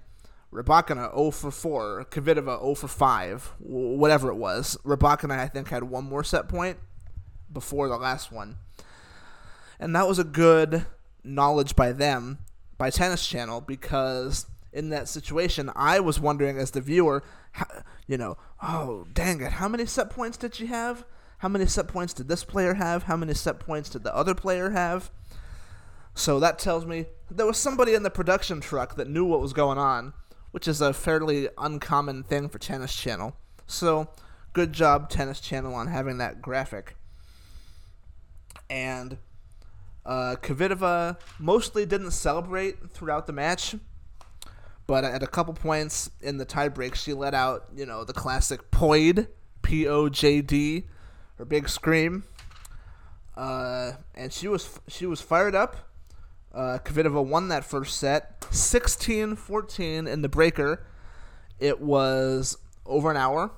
Rybakina 0.52 1.14
0 1.14 1.30
for 1.30 1.52
4, 1.52 2.06
Kvitova 2.10 2.60
0 2.60 2.74
for 2.74 2.88
5, 2.88 3.52
whatever 3.60 4.30
it 4.30 4.36
was. 4.36 4.76
Rybakina, 4.84 5.38
I 5.38 5.46
think, 5.46 5.68
had 5.68 5.84
one 5.84 6.04
more 6.04 6.24
set 6.24 6.48
point, 6.48 6.78
before 7.52 7.88
the 7.88 7.96
last 7.96 8.32
one. 8.32 8.56
And 9.78 9.94
that 9.94 10.08
was 10.08 10.18
a 10.18 10.24
good 10.24 10.86
knowledge 11.24 11.76
by 11.76 11.92
them, 11.92 12.38
by 12.78 12.90
Tennis 12.90 13.26
Channel, 13.26 13.60
because 13.60 14.46
in 14.72 14.90
that 14.90 15.08
situation, 15.08 15.70
I 15.74 16.00
was 16.00 16.20
wondering 16.20 16.58
as 16.58 16.70
the 16.70 16.80
viewer, 16.80 17.22
how, 17.52 17.66
you 18.06 18.16
know, 18.16 18.36
oh, 18.62 19.06
dang 19.12 19.40
it, 19.40 19.52
how 19.52 19.68
many 19.68 19.86
set 19.86 20.10
points 20.10 20.36
did 20.36 20.54
she 20.54 20.66
have? 20.66 21.04
How 21.38 21.48
many 21.48 21.66
set 21.66 21.88
points 21.88 22.12
did 22.12 22.28
this 22.28 22.44
player 22.44 22.74
have? 22.74 23.04
How 23.04 23.16
many 23.16 23.34
set 23.34 23.58
points 23.58 23.88
did 23.90 24.04
the 24.04 24.14
other 24.14 24.34
player 24.34 24.70
have? 24.70 25.10
So 26.14 26.38
that 26.40 26.58
tells 26.58 26.84
me 26.84 27.06
there 27.30 27.46
was 27.46 27.56
somebody 27.56 27.94
in 27.94 28.02
the 28.02 28.10
production 28.10 28.60
truck 28.60 28.96
that 28.96 29.08
knew 29.08 29.24
what 29.24 29.40
was 29.40 29.52
going 29.52 29.78
on, 29.78 30.12
which 30.50 30.68
is 30.68 30.80
a 30.80 30.92
fairly 30.92 31.48
uncommon 31.56 32.24
thing 32.24 32.48
for 32.48 32.58
Tennis 32.58 32.94
Channel. 32.94 33.36
So, 33.66 34.10
good 34.52 34.72
job, 34.72 35.08
Tennis 35.08 35.40
Channel, 35.40 35.74
on 35.74 35.86
having 35.86 36.18
that 36.18 36.42
graphic. 36.42 36.96
And 38.68 39.18
uh, 40.04 40.36
Kvitova 40.40 41.18
mostly 41.38 41.84
didn't 41.84 42.12
celebrate 42.12 42.90
throughout 42.90 43.26
the 43.26 43.32
match, 43.32 43.74
but 44.86 45.04
at 45.04 45.22
a 45.22 45.26
couple 45.26 45.54
points 45.54 46.10
in 46.20 46.38
the 46.38 46.46
tiebreak, 46.46 46.94
she 46.94 47.12
let 47.12 47.34
out, 47.34 47.66
you 47.74 47.86
know, 47.86 48.04
the 48.04 48.12
classic 48.12 48.70
Pojd, 48.70 49.28
P 49.62 49.86
O 49.86 50.08
J 50.08 50.40
D, 50.40 50.84
her 51.36 51.44
big 51.44 51.68
scream. 51.68 52.24
Uh, 53.36 53.92
and 54.14 54.32
she 54.32 54.48
was 54.48 54.80
she 54.88 55.06
was 55.06 55.20
fired 55.20 55.54
up. 55.54 55.76
Uh, 56.52 56.78
Kvitova 56.84 57.24
won 57.24 57.48
that 57.48 57.64
first 57.64 57.96
set, 57.96 58.40
16-14 58.40 60.08
in 60.08 60.22
the 60.22 60.28
breaker. 60.28 60.84
It 61.60 61.80
was 61.80 62.58
over 62.84 63.08
an 63.08 63.16
hour 63.16 63.52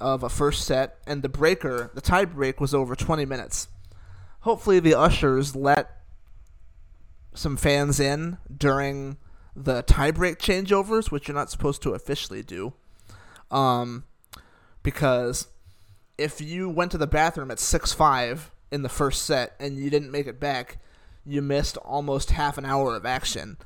of 0.00 0.22
a 0.22 0.30
first 0.30 0.64
set, 0.64 0.98
and 1.06 1.22
the 1.22 1.28
breaker, 1.28 1.90
the 1.94 2.00
tie 2.00 2.24
break, 2.24 2.62
was 2.62 2.72
over 2.72 2.96
20 2.96 3.26
minutes 3.26 3.68
hopefully 4.42 4.78
the 4.78 4.94
ushers 4.94 5.56
let 5.56 5.90
some 7.34 7.56
fans 7.56 7.98
in 7.98 8.38
during 8.54 9.16
the 9.56 9.82
tiebreak 9.82 10.36
changeovers, 10.36 11.10
which 11.10 11.28
you're 11.28 11.34
not 11.34 11.50
supposed 11.50 11.82
to 11.82 11.94
officially 11.94 12.42
do. 12.42 12.72
Um, 13.50 14.04
because 14.82 15.48
if 16.18 16.40
you 16.40 16.68
went 16.68 16.90
to 16.92 16.98
the 16.98 17.06
bathroom 17.06 17.50
at 17.50 17.58
six 17.58 17.92
five 17.92 18.50
in 18.70 18.82
the 18.82 18.88
first 18.88 19.22
set 19.22 19.54
and 19.58 19.76
you 19.76 19.90
didn't 19.90 20.10
make 20.10 20.26
it 20.26 20.40
back, 20.40 20.78
you 21.24 21.42
missed 21.42 21.76
almost 21.78 22.30
half 22.30 22.58
an 22.58 22.64
hour 22.64 22.94
of 22.96 23.06
action. 23.06 23.56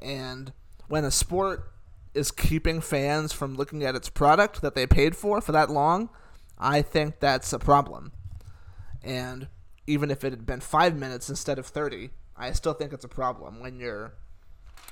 And 0.00 0.52
when 0.88 1.04
a 1.04 1.10
sport 1.10 1.70
is 2.14 2.30
keeping 2.30 2.80
fans 2.80 3.32
from 3.32 3.56
looking 3.56 3.84
at 3.84 3.94
its 3.94 4.08
product 4.08 4.62
that 4.62 4.74
they 4.74 4.86
paid 4.86 5.16
for 5.16 5.40
for 5.40 5.52
that 5.52 5.70
long, 5.70 6.10
I 6.58 6.82
think 6.82 7.20
that's 7.20 7.52
a 7.52 7.58
problem. 7.58 8.12
And 9.02 9.48
even 9.86 10.10
if 10.10 10.24
it 10.24 10.32
had 10.32 10.46
been 10.46 10.60
five 10.60 10.96
minutes 10.96 11.28
instead 11.28 11.58
of 11.58 11.66
30, 11.66 12.10
I 12.36 12.52
still 12.52 12.74
think 12.74 12.92
it's 12.92 13.04
a 13.04 13.08
problem 13.08 13.60
when 13.60 13.78
you're 13.78 14.14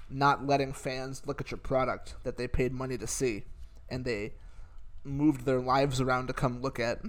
not 0.08 0.46
letting 0.46 0.72
fans 0.72 1.22
look 1.26 1.40
at 1.40 1.50
your 1.50 1.58
product 1.58 2.14
that 2.24 2.36
they 2.36 2.46
paid 2.46 2.72
money 2.72 2.96
to 2.98 3.06
see 3.06 3.44
and 3.88 4.04
they 4.04 4.34
moved 5.02 5.44
their 5.44 5.60
lives 5.60 6.00
around 6.00 6.26
to 6.28 6.32
come 6.32 6.62
look 6.62 6.78
at. 6.78 7.00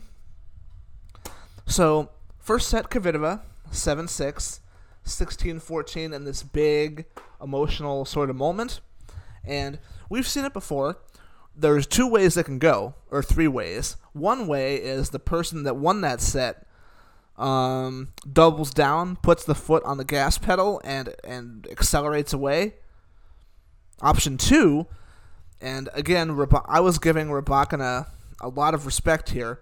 So, 1.66 2.10
first 2.40 2.70
set 2.70 2.90
Kvitova, 2.90 3.42
7 3.72 4.08
6, 4.08 4.60
16 5.04 5.60
14, 5.60 6.14
in 6.14 6.26
this 6.26 6.44
big 6.44 7.06
emotional 7.42 8.06
sort 8.06 8.30
of 8.30 8.36
moment. 8.36 8.82
And 9.44 9.80
we've 10.10 10.28
seen 10.28 10.46
it 10.46 10.54
before. 10.54 10.98
There's 11.56 11.88
two 11.88 12.08
ways 12.08 12.34
that 12.34 12.46
can 12.46 12.60
go, 12.60 12.96
or 13.10 13.24
three 13.24 13.48
ways. 13.48 13.96
One 14.12 14.48
way 14.48 14.76
is 14.76 15.10
the 15.10 15.20
person 15.20 15.64
that 15.64 15.78
won 15.78 16.02
that 16.02 16.20
set 16.20 16.65
um, 17.38 18.10
doubles 18.32 18.72
down, 18.72 19.18
puts 19.18 19.44
the 19.44 19.56
foot 19.56 19.84
on 19.84 19.98
the 19.98 20.06
gas 20.06 20.38
pedal, 20.38 20.82
and 20.84 21.14
and 21.24 21.68
accelerates 21.70 22.34
away. 22.34 22.76
Option 24.02 24.38
two, 24.38 24.88
and 25.62 25.90
again, 25.94 26.38
I 26.68 26.80
was 26.80 26.98
giving 27.00 27.28
Rybakina 27.28 28.08
a 28.42 28.50
lot 28.50 28.74
of 28.74 28.86
respect 28.86 29.30
here, 29.30 29.60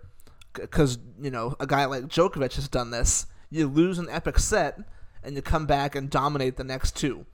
because 0.53 0.97
you 1.19 1.31
know 1.31 1.55
a 1.59 1.67
guy 1.67 1.85
like 1.85 2.05
Djokovic 2.05 2.55
has 2.55 2.67
done 2.67 2.91
this. 2.91 3.25
You 3.49 3.67
lose 3.67 3.99
an 3.99 4.09
epic 4.09 4.39
set, 4.39 4.79
and 5.23 5.35
you 5.35 5.41
come 5.41 5.65
back 5.65 5.95
and 5.95 6.09
dominate 6.09 6.57
the 6.57 6.63
next 6.63 6.95
two. 6.95 7.25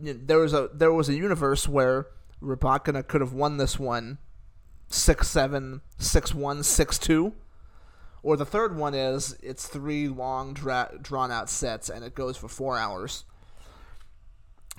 There 0.00 0.38
was 0.38 0.52
a 0.52 0.70
there 0.72 0.92
was 0.92 1.08
a 1.08 1.14
universe 1.14 1.68
where 1.68 2.08
Rybakina 2.42 3.06
could 3.06 3.20
have 3.20 3.32
won 3.32 3.58
this 3.58 3.78
one, 3.78 4.18
six 4.88 5.28
seven, 5.28 5.80
six 5.98 6.34
one, 6.34 6.62
six 6.64 6.98
two 6.98 7.34
or 8.24 8.38
the 8.38 8.46
third 8.46 8.76
one 8.76 8.94
is 8.94 9.36
it's 9.42 9.68
three 9.68 10.08
long 10.08 10.54
dra- 10.54 10.98
drawn 11.00 11.30
out 11.30 11.50
sets 11.50 11.90
and 11.90 12.02
it 12.02 12.14
goes 12.14 12.38
for 12.38 12.48
four 12.48 12.78
hours. 12.78 13.24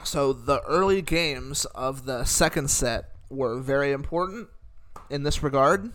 So 0.04 0.34
the 0.34 0.62
early 0.64 1.02
games 1.04 1.66
of 1.66 2.06
the 2.06 2.26
second 2.26 2.70
set 2.70 3.12
were 3.30 3.60
very 3.60 3.92
important 3.92 4.50
in 5.12 5.24
this 5.24 5.44
regard. 5.44 5.92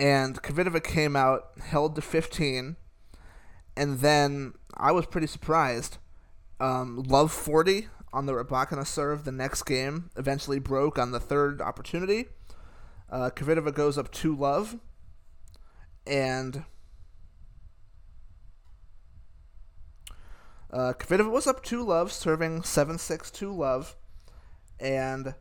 And 0.00 0.42
Kvitova 0.42 0.82
came 0.82 1.14
out, 1.14 1.52
held 1.62 1.94
to 1.94 2.02
15, 2.02 2.76
and 3.76 4.00
then 4.00 4.54
I 4.76 4.90
was 4.92 5.06
pretty 5.06 5.26
surprised. 5.28 5.98
Um, 6.58 7.04
Love 7.04 7.30
40 7.30 7.86
on 8.12 8.26
the 8.26 8.32
Rybakina 8.32 8.86
serve 8.86 9.24
the 9.24 9.32
next 9.32 9.62
game 9.62 10.10
eventually 10.16 10.58
broke 10.58 10.98
on 10.98 11.12
the 11.12 11.20
third 11.20 11.62
opportunity. 11.62 12.26
Uh, 13.08 13.30
Kvitova 13.30 13.72
goes 13.72 13.96
up 13.96 14.10
2 14.10 14.34
love 14.34 14.76
and 16.06 16.64
uh, 20.72 20.92
Kvitova 20.98 21.30
was 21.30 21.46
up 21.46 21.62
two 21.62 21.82
love, 21.82 22.12
serving 22.12 22.62
seven 22.62 22.98
six 22.98 23.30
two 23.30 23.52
love, 23.52 23.96
and 24.78 25.28
I 25.28 25.34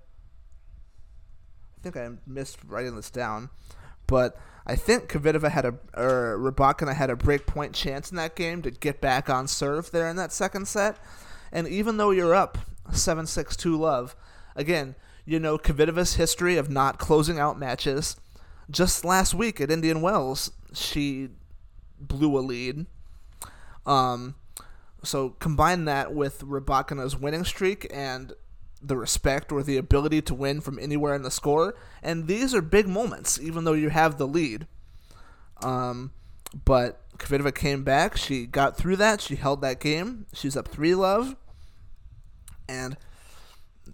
think 1.81 1.95
I 1.95 2.09
missed 2.25 2.57
writing 2.65 2.95
this 2.95 3.11
down, 3.11 3.49
but 4.07 4.37
I 4.65 4.75
think 4.75 5.09
Kvitova 5.09 5.51
had 5.51 5.65
a 5.65 5.75
or 5.95 6.37
Rybakina 6.37 6.95
had 6.95 7.09
a 7.09 7.15
break 7.15 7.45
point 7.45 7.73
chance 7.73 8.11
in 8.11 8.17
that 8.17 8.35
game 8.35 8.61
to 8.63 8.71
get 8.71 9.01
back 9.01 9.29
on 9.29 9.47
serve 9.47 9.91
there 9.91 10.09
in 10.09 10.15
that 10.15 10.33
second 10.33 10.67
set, 10.67 10.97
and 11.51 11.67
even 11.67 11.97
though 11.97 12.11
you're 12.11 12.35
up 12.35 12.57
seven 12.91 13.25
six 13.27 13.55
two 13.55 13.77
love, 13.77 14.15
again 14.55 14.95
you 15.25 15.39
know 15.39 15.59
Kvitova's 15.59 16.15
history 16.15 16.57
of 16.57 16.69
not 16.69 16.97
closing 16.97 17.37
out 17.37 17.59
matches 17.59 18.15
just 18.69 19.03
last 19.03 19.33
week 19.33 19.59
at 19.59 19.71
Indian 19.71 20.01
Wells, 20.01 20.51
she 20.73 21.29
blew 21.99 22.37
a 22.37 22.41
lead. 22.41 22.85
Um, 23.85 24.35
so 25.03 25.29
combine 25.39 25.85
that 25.85 26.13
with 26.13 26.41
Rybakina's 26.41 27.17
winning 27.17 27.43
streak 27.43 27.87
and 27.91 28.33
the 28.81 28.97
respect 28.97 29.51
or 29.51 29.63
the 29.63 29.77
ability 29.77 30.21
to 30.21 30.33
win 30.33 30.61
from 30.61 30.79
anywhere 30.79 31.13
in 31.13 31.23
the 31.23 31.31
score, 31.31 31.75
and 32.01 32.27
these 32.27 32.53
are 32.53 32.61
big 32.61 32.87
moments, 32.87 33.39
even 33.39 33.63
though 33.63 33.73
you 33.73 33.89
have 33.89 34.17
the 34.17 34.27
lead. 34.27 34.67
Um, 35.61 36.11
but 36.65 37.01
Kvitova 37.17 37.53
came 37.53 37.83
back. 37.83 38.15
She 38.15 38.45
got 38.45 38.77
through 38.77 38.95
that. 38.97 39.19
She 39.19 39.35
held 39.35 39.61
that 39.61 39.79
game. 39.79 40.25
She's 40.33 40.55
up 40.55 40.67
three 40.67 40.95
love, 40.95 41.35
and 42.69 42.95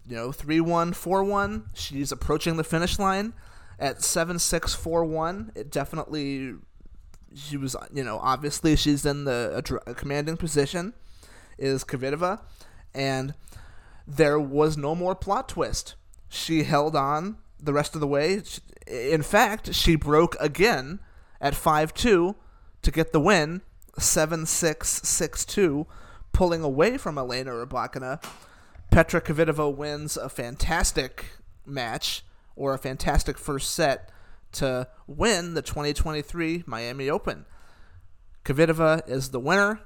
you 0.07 0.15
know 0.15 0.31
three 0.31 0.61
one 0.61 0.93
four 0.93 1.23
one. 1.23 1.69
She's 1.73 2.11
approaching 2.11 2.57
the 2.57 2.63
finish 2.63 2.99
line 2.99 3.33
at 3.79 4.03
seven 4.03 4.39
six 4.39 4.73
four 4.73 5.03
one. 5.05 5.51
It 5.55 5.71
definitely 5.71 6.55
she 7.35 7.57
was 7.57 7.75
you 7.93 8.03
know 8.03 8.19
obviously 8.19 8.75
she's 8.75 9.05
in 9.05 9.25
the 9.25 9.63
a, 9.85 9.91
a 9.91 9.93
commanding 9.93 10.37
position 10.37 10.93
is 11.57 11.83
Kvitova, 11.83 12.41
and 12.93 13.33
there 14.07 14.39
was 14.39 14.77
no 14.77 14.95
more 14.95 15.15
plot 15.15 15.49
twist. 15.49 15.95
She 16.29 16.63
held 16.63 16.95
on 16.95 17.37
the 17.59 17.73
rest 17.73 17.95
of 17.95 18.01
the 18.01 18.07
way. 18.07 18.41
In 18.87 19.21
fact, 19.21 19.73
she 19.73 19.95
broke 19.95 20.35
again 20.39 20.99
at 21.41 21.55
five 21.55 21.93
two 21.93 22.35
to 22.81 22.91
get 22.91 23.13
the 23.13 23.19
win, 23.19 23.61
seven 23.97 24.45
six 24.45 24.89
six 24.89 25.45
two, 25.45 25.87
pulling 26.31 26.61
away 26.61 26.97
from 26.97 27.17
Elena 27.17 27.51
Rybakina. 27.51 28.23
Petra 28.91 29.21
Kvitova 29.21 29.75
wins 29.75 30.15
a 30.15 30.29
fantastic 30.29 31.25
match 31.65 32.23
or 32.55 32.73
a 32.73 32.77
fantastic 32.77 33.37
first 33.37 33.71
set 33.71 34.09
to 34.53 34.87
win 35.07 35.53
the 35.53 35.61
2023 35.61 36.63
Miami 36.65 37.09
Open. 37.09 37.45
Kvitova 38.43 39.07
is 39.09 39.29
the 39.29 39.39
winner, 39.39 39.81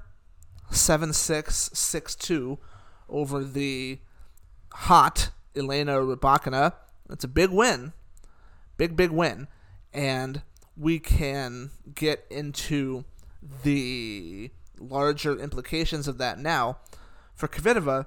7 0.70 1.12
6 1.12 1.70
6 1.72 2.14
2 2.14 2.58
over 3.08 3.42
the 3.42 3.98
hot 4.72 5.30
Elena 5.56 5.94
Rybakina. 5.94 6.74
It's 7.10 7.24
a 7.24 7.28
big 7.28 7.50
win. 7.50 7.92
Big, 8.76 8.96
big 8.96 9.10
win. 9.10 9.48
And 9.92 10.42
we 10.76 10.98
can 10.98 11.70
get 11.94 12.24
into 12.30 13.04
the 13.62 14.50
larger 14.78 15.38
implications 15.38 16.06
of 16.06 16.18
that 16.18 16.38
now. 16.38 16.78
For 17.34 17.48
Kvitova, 17.48 18.06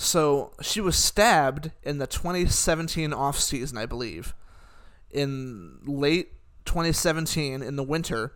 so 0.00 0.54
she 0.62 0.80
was 0.80 0.96
stabbed 0.96 1.72
in 1.82 1.98
the 1.98 2.06
2017 2.06 3.12
off 3.12 3.38
season, 3.38 3.76
I 3.76 3.84
believe, 3.84 4.32
in 5.10 5.78
late 5.84 6.32
2017 6.64 7.60
in 7.60 7.76
the 7.76 7.82
winter 7.82 8.32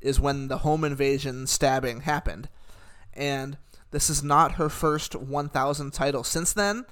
is 0.00 0.20
when 0.20 0.46
the 0.46 0.58
home 0.58 0.84
invasion 0.84 1.48
stabbing 1.48 2.02
happened. 2.02 2.48
And 3.14 3.58
this 3.90 4.08
is 4.08 4.22
not 4.22 4.52
her 4.52 4.68
first 4.68 5.16
1000 5.16 5.92
title. 5.92 6.22
Since 6.22 6.52
then, 6.52 6.86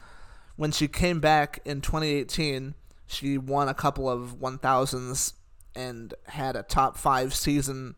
when 0.57 0.73
she 0.73 0.89
came 0.89 1.21
back 1.21 1.61
in 1.65 1.81
2018, 1.81 2.75
she 3.07 3.39
won 3.39 3.69
a 3.69 3.75
couple 3.75 4.11
of 4.11 4.41
1000s 4.41 5.35
and 5.77 6.15
had 6.25 6.57
a 6.57 6.65
top 6.65 6.97
5 6.97 7.33
season 7.33 7.95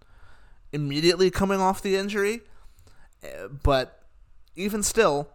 immediately 0.74 1.30
coming 1.30 1.58
off 1.58 1.80
the 1.80 1.96
injury. 1.96 2.42
Uh, 3.24 3.48
but 3.48 4.02
even 4.56 4.82
still, 4.82 5.30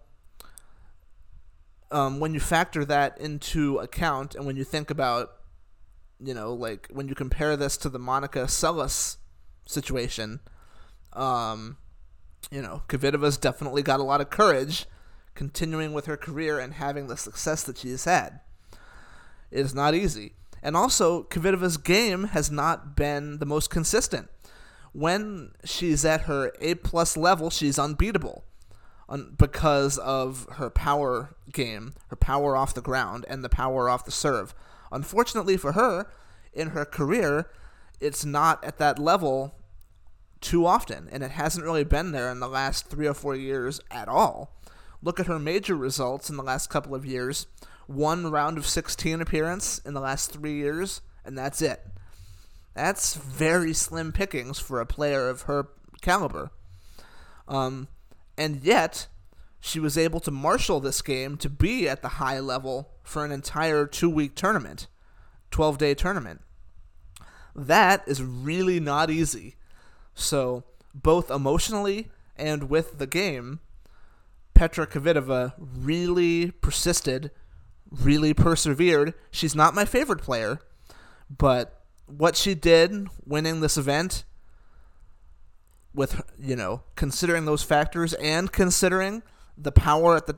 um, 1.93 2.19
when 2.19 2.33
you 2.33 2.39
factor 2.39 2.83
that 2.85 3.17
into 3.19 3.77
account 3.77 4.33
and 4.33 4.45
when 4.45 4.55
you 4.55 4.63
think 4.63 4.89
about, 4.89 5.31
you 6.19 6.33
know, 6.33 6.53
like 6.53 6.87
when 6.91 7.07
you 7.07 7.15
compare 7.15 7.55
this 7.55 7.77
to 7.77 7.89
the 7.89 7.99
Monica 7.99 8.45
Seles 8.45 9.17
situation, 9.65 10.39
um, 11.13 11.77
you 12.51 12.61
know, 12.61 12.81
Kvitova's 12.87 13.37
definitely 13.37 13.83
got 13.83 13.99
a 13.99 14.03
lot 14.03 14.21
of 14.21 14.31
courage 14.31 14.87
continuing 15.35 15.93
with 15.93 16.07
her 16.07 16.17
career 16.17 16.59
and 16.59 16.73
having 16.73 17.07
the 17.07 17.15
success 17.15 17.63
that 17.63 17.77
she 17.77 17.91
has 17.91 18.05
had. 18.05 18.39
It 19.51 19.59
is 19.59 19.75
not 19.75 19.93
easy. 19.93 20.33
And 20.63 20.75
also, 20.75 21.23
Kvitova's 21.23 21.77
game 21.77 22.25
has 22.25 22.49
not 22.49 22.95
been 22.95 23.37
the 23.37 23.45
most 23.45 23.69
consistent. 23.69 24.29
When 24.93 25.51
she's 25.63 26.05
at 26.05 26.21
her 26.21 26.51
A 26.59 26.75
plus 26.75 27.15
level, 27.17 27.49
she's 27.49 27.77
unbeatable 27.77 28.43
because 29.37 29.97
of 29.97 30.47
her 30.53 30.69
power 30.69 31.35
game, 31.51 31.93
her 32.07 32.15
power 32.15 32.55
off 32.55 32.73
the 32.73 32.81
ground, 32.81 33.25
and 33.27 33.43
the 33.43 33.49
power 33.49 33.89
off 33.89 34.05
the 34.05 34.11
serve. 34.11 34.53
Unfortunately 34.91 35.57
for 35.57 35.73
her, 35.73 36.07
in 36.53 36.69
her 36.69 36.85
career, 36.85 37.49
it's 37.99 38.25
not 38.25 38.63
at 38.63 38.77
that 38.77 38.99
level 38.99 39.55
too 40.41 40.65
often, 40.65 41.07
and 41.11 41.23
it 41.23 41.31
hasn't 41.31 41.65
really 41.65 41.83
been 41.83 42.11
there 42.11 42.29
in 42.29 42.39
the 42.39 42.47
last 42.47 42.87
three 42.87 43.07
or 43.07 43.13
four 43.13 43.35
years 43.35 43.79
at 43.89 44.07
all. 44.07 44.57
Look 45.01 45.19
at 45.19 45.27
her 45.27 45.39
major 45.39 45.75
results 45.75 46.29
in 46.29 46.37
the 46.37 46.43
last 46.43 46.69
couple 46.69 46.95
of 46.95 47.05
years 47.05 47.47
one 47.87 48.31
round 48.31 48.57
of 48.57 48.65
16 48.65 49.21
appearance 49.21 49.79
in 49.79 49.93
the 49.93 49.99
last 49.99 50.31
three 50.31 50.55
years, 50.55 51.01
and 51.25 51.37
that's 51.37 51.61
it. 51.61 51.85
That's 52.73 53.15
very 53.15 53.73
slim 53.73 54.11
pickings 54.11 54.59
for 54.59 54.79
a 54.79 54.85
player 54.85 55.29
of 55.29 55.43
her 55.43 55.67
caliber. 56.01 56.51
Um, 57.47 57.87
and 58.37 58.63
yet, 58.63 59.07
she 59.59 59.79
was 59.79 59.97
able 59.97 60.19
to 60.21 60.31
marshal 60.31 60.79
this 60.79 61.01
game 61.01 61.37
to 61.37 61.49
be 61.49 61.87
at 61.87 62.01
the 62.01 62.09
high 62.19 62.39
level 62.39 62.91
for 63.03 63.23
an 63.23 63.31
entire 63.31 63.85
two 63.85 64.09
week 64.09 64.35
tournament, 64.35 64.87
12 65.51 65.77
day 65.77 65.93
tournament. 65.93 66.41
That 67.55 68.03
is 68.07 68.21
really 68.21 68.79
not 68.79 69.09
easy. 69.09 69.55
So, 70.13 70.63
both 70.93 71.31
emotionally 71.31 72.09
and 72.35 72.69
with 72.69 72.97
the 72.97 73.07
game, 73.07 73.59
Petra 74.53 74.87
Kvitova 74.87 75.53
really 75.59 76.51
persisted, 76.51 77.31
really 77.89 78.33
persevered. 78.33 79.13
She's 79.31 79.55
not 79.55 79.75
my 79.75 79.85
favorite 79.85 80.21
player, 80.21 80.59
but 81.29 81.83
what 82.05 82.35
she 82.35 82.53
did 82.53 83.07
winning 83.25 83.61
this 83.61 83.77
event 83.77 84.23
with 85.93 86.21
you 86.39 86.55
know 86.55 86.83
considering 86.95 87.45
those 87.45 87.63
factors 87.63 88.13
and 88.15 88.51
considering 88.51 89.23
the 89.57 89.71
power 89.71 90.15
at 90.15 90.27
the 90.27 90.35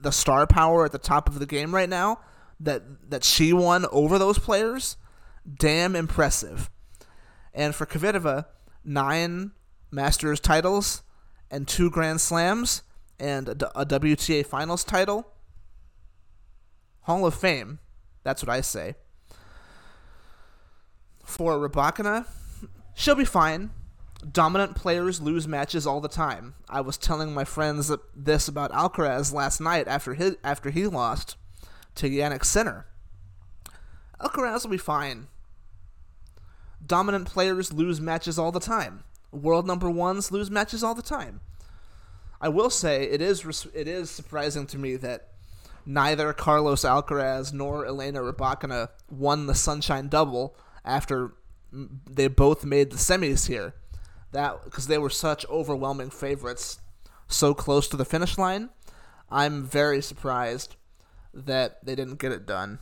the 0.00 0.10
star 0.12 0.46
power 0.46 0.84
at 0.84 0.92
the 0.92 0.98
top 0.98 1.28
of 1.28 1.38
the 1.38 1.46
game 1.46 1.74
right 1.74 1.88
now 1.88 2.18
that 2.60 2.82
that 3.10 3.24
she 3.24 3.52
won 3.52 3.86
over 3.90 4.18
those 4.18 4.38
players 4.38 4.96
damn 5.58 5.96
impressive 5.96 6.70
and 7.54 7.74
for 7.74 7.86
Kvitova 7.86 8.46
nine 8.84 9.52
Masters 9.90 10.40
titles 10.40 11.02
and 11.50 11.68
two 11.68 11.90
Grand 11.90 12.20
Slams 12.20 12.82
and 13.20 13.48
a, 13.48 13.80
a 13.80 13.86
WTA 13.86 14.44
Finals 14.44 14.84
title. 14.84 15.26
Hall 17.02 17.26
of 17.26 17.34
Fame. 17.34 17.78
That's 18.24 18.42
what 18.42 18.50
I 18.50 18.60
say. 18.60 18.94
For 21.24 21.56
Rybakina, 21.56 22.26
she'll 22.94 23.14
be 23.14 23.24
fine. 23.24 23.70
Dominant 24.30 24.76
players 24.76 25.20
lose 25.20 25.48
matches 25.48 25.86
all 25.86 26.00
the 26.00 26.08
time. 26.08 26.54
I 26.68 26.80
was 26.80 26.96
telling 26.96 27.34
my 27.34 27.44
friends 27.44 27.90
this 28.14 28.48
about 28.48 28.72
Alcaraz 28.72 29.32
last 29.32 29.60
night 29.60 29.88
after 29.88 30.14
he, 30.14 30.36
after 30.44 30.70
he 30.70 30.86
lost 30.86 31.36
to 31.96 32.08
Jannik 32.08 32.44
Sinner. 32.44 32.86
Alcaraz 34.20 34.62
will 34.62 34.70
be 34.70 34.78
fine 34.78 35.26
dominant 36.86 37.26
players 37.26 37.72
lose 37.72 38.00
matches 38.00 38.38
all 38.38 38.52
the 38.52 38.60
time. 38.60 39.04
World 39.30 39.66
number 39.66 39.90
ones 39.90 40.30
lose 40.30 40.50
matches 40.50 40.82
all 40.82 40.94
the 40.94 41.02
time. 41.02 41.40
I 42.40 42.48
will 42.48 42.70
say 42.70 43.04
it 43.04 43.22
is 43.22 43.66
it 43.74 43.86
is 43.86 44.10
surprising 44.10 44.66
to 44.68 44.78
me 44.78 44.96
that 44.96 45.28
neither 45.86 46.32
Carlos 46.32 46.82
Alcaraz 46.82 47.52
nor 47.52 47.86
Elena 47.86 48.20
Rybakina 48.20 48.88
won 49.10 49.46
the 49.46 49.54
Sunshine 49.54 50.08
Double 50.08 50.56
after 50.84 51.34
they 51.72 52.28
both 52.28 52.64
made 52.64 52.90
the 52.90 52.96
semis 52.96 53.48
here. 53.48 53.74
That 54.32 54.64
because 54.64 54.86
they 54.86 54.98
were 54.98 55.10
such 55.10 55.46
overwhelming 55.48 56.10
favorites, 56.10 56.80
so 57.28 57.54
close 57.54 57.88
to 57.88 57.96
the 57.96 58.04
finish 58.04 58.38
line. 58.38 58.70
I'm 59.30 59.64
very 59.64 60.02
surprised 60.02 60.76
that 61.32 61.84
they 61.84 61.94
didn't 61.94 62.18
get 62.18 62.32
it 62.32 62.46
done. 62.46 62.78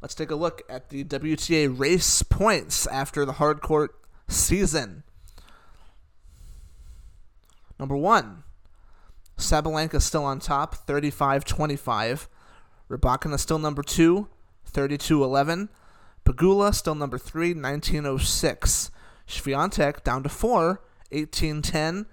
Let's 0.00 0.14
take 0.14 0.30
a 0.30 0.36
look 0.36 0.62
at 0.68 0.90
the 0.90 1.04
WTA 1.04 1.78
race 1.78 2.22
points 2.22 2.86
after 2.86 3.24
the 3.24 3.34
hardcourt 3.34 3.88
season. 4.28 5.04
Number 7.78 7.96
one, 7.96 8.42
Sabalenka 9.38 10.00
still 10.00 10.24
on 10.24 10.40
top, 10.40 10.74
35 10.74 11.44
25. 11.44 12.28
Rybakina 12.90 13.38
still 13.38 13.58
number 13.58 13.82
two, 13.82 14.28
32 14.66 15.22
11. 15.22 15.68
Pegula 16.24 16.74
still 16.74 16.94
number 16.94 17.18
three, 17.18 17.54
1906. 17.54 18.90
Swiatek 19.26 20.02
down 20.02 20.22
to 20.22 20.28
four, 20.28 20.82
18 21.10 21.62
10. 21.62 22.06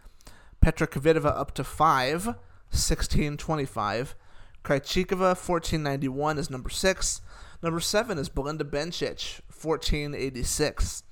Petra 0.61 0.87
Kvitova 0.87 1.37
up 1.37 1.53
to 1.55 1.63
five, 1.63 2.35
16 2.69 3.37
25. 3.37 4.15
Krejcikova, 4.63 5.35
1491 5.35 6.37
is 6.37 6.49
number 6.49 6.69
six. 6.69 7.21
Number 7.61 7.79
seven 7.79 8.17
is 8.17 8.29
Belinda 8.29 8.63
Bencic, 8.63 9.41
1486. 9.47 11.03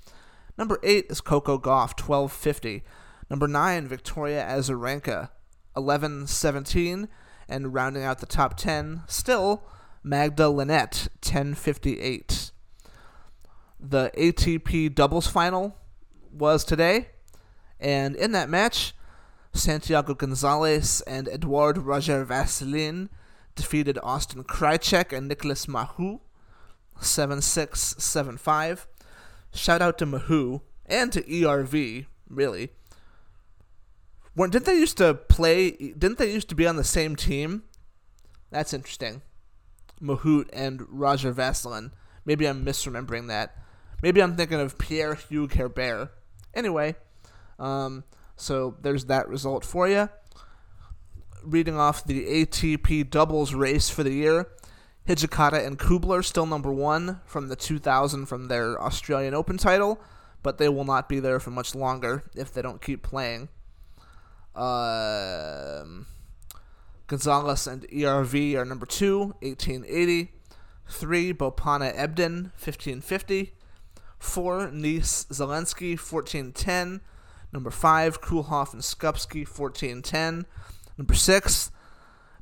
Number 0.58 0.80
eight 0.84 1.06
is 1.10 1.22
Coco 1.22 1.58
Gauff, 1.58 2.00
1250. 2.00 2.84
Number 3.30 3.48
nine, 3.48 3.88
Victoria 3.88 4.46
Azarenka, 4.48 5.30
1117. 5.74 7.08
And 7.50 7.74
rounding 7.74 8.04
out 8.04 8.20
the 8.20 8.26
top 8.26 8.58
10, 8.58 9.04
still 9.08 9.64
Magda 10.04 10.50
Linette, 10.50 11.08
1058. 11.24 12.52
The 13.80 14.12
ATP 14.18 14.94
doubles 14.94 15.28
final 15.28 15.78
was 16.32 16.64
today, 16.64 17.10
and 17.80 18.16
in 18.16 18.32
that 18.32 18.50
match, 18.50 18.94
Santiago 19.54 20.14
Gonzalez 20.14 21.02
and 21.02 21.28
Edouard 21.28 21.80
Roger 21.80 22.26
Vasselin 22.26 23.10
defeated 23.56 23.98
Austin 24.04 24.44
Krajicek 24.44 25.16
and 25.16 25.28
Nicolas 25.28 25.66
Mahut 25.66 26.20
7675. 27.02 28.88
Shout 29.54 29.82
out 29.82 29.98
to 29.98 30.06
Mahut 30.06 30.62
and 30.86 31.12
to 31.12 31.24
ERV, 31.24 32.06
really. 32.30 32.70
When, 34.34 34.52
didn't 34.52 34.66
they 34.66 34.78
used 34.78 34.98
to 34.98 35.16
play? 35.16 35.72
Didn't 35.72 36.20
they 36.20 36.32
used 36.32 36.50
to 36.50 36.56
be 36.56 36.68
on 36.68 36.76
the 36.76 36.84
same 36.84 37.16
team? 37.16 37.64
That's 38.52 38.74
interesting. 38.74 39.24
Mahut 40.02 40.48
and 40.54 40.86
Roger 40.88 41.34
Vasselin. 41.34 41.92
Maybe 42.24 42.48
I'm 42.48 42.64
misremembering 42.64 43.28
that. 43.30 43.58
Maybe 44.02 44.22
I'm 44.22 44.36
thinking 44.36 44.60
of 44.60 44.78
Pierre 44.78 45.16
Hugues 45.16 45.56
Herbert. 45.56 46.12
Anyway, 46.54 46.96
um, 47.60 48.04
so 48.36 48.76
there's 48.82 49.06
that 49.06 49.28
result 49.28 49.66
for 49.66 49.88
you. 49.88 50.10
Reading 51.44 51.78
off 51.78 52.04
the 52.04 52.46
ATP 52.46 53.10
doubles 53.10 53.54
race 53.54 53.90
for 53.90 54.04
the 54.04 54.14
year. 54.14 54.48
Hijikata 55.08 55.66
and 55.66 55.80
Kubler 55.80 56.24
still 56.24 56.46
number 56.46 56.72
one 56.72 57.22
from 57.26 57.48
the 57.48 57.56
2000 57.56 58.26
from 58.26 58.50
their 58.50 58.80
Australian 58.82 59.34
Open 59.34 59.58
title, 59.58 60.00
but 60.44 60.58
they 60.58 60.68
will 60.68 60.84
not 60.84 61.08
be 61.08 61.20
there 61.20 61.40
for 61.40 61.50
much 61.50 61.74
longer 61.74 62.24
if 62.36 62.54
they 62.54 62.62
don't 62.62 62.82
keep 62.82 63.04
playing. 63.04 63.48
Um, 64.54 66.08
Gonzalez 67.08 67.68
and 67.68 67.88
ERV 67.88 68.56
are 68.56 68.66
number 68.66 68.86
two, 68.86 69.36
1880. 69.42 70.34
Three, 70.90 71.34
Bopanna 71.34 71.94
Ebden, 71.96 72.52
1550. 72.56 73.54
Four, 74.20 74.68
Nys 74.68 75.28
Zielinski, 75.28 75.92
1410. 75.92 77.02
Number 77.54 77.72
five, 77.72 78.22
Koolhof 78.22 78.74
and 78.74 78.82
Skupski, 78.82 79.48
1410. 79.48 80.46
Number 80.98 81.14
six, 81.14 81.72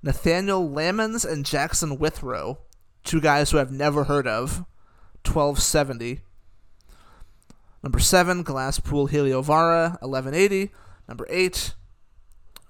Nathaniel 0.01 0.69
Lammons 0.69 1.29
and 1.29 1.45
Jackson 1.45 1.97
Withrow, 1.97 2.59
two 3.03 3.19
guys 3.19 3.51
who 3.51 3.59
I've 3.59 3.71
never 3.71 4.05
heard 4.05 4.27
of, 4.27 4.65
1270. 5.25 6.21
Number 7.81 7.99
7, 7.99 8.43
Glasspool 8.43 9.09
Heliovaara, 9.09 10.01
1180. 10.01 10.71
Number 11.07 11.27
8, 11.29 11.75